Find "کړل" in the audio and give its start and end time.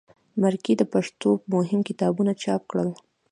2.71-2.89